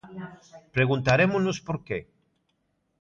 [0.75, 1.99] Preguntarémonos por que.